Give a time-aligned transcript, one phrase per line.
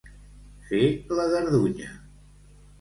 [0.69, 0.81] Fer
[1.19, 1.95] la gardunya.